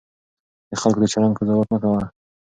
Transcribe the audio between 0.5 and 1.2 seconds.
د خلکو د